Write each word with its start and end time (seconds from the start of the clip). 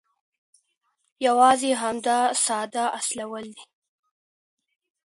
یوازې 1.27 1.71
همدا 1.81 2.17
ساده 2.43 2.83
اصول 2.97 3.45
دي. 3.55 3.65